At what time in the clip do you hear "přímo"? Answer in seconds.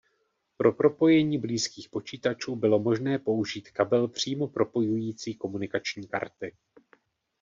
4.07-4.47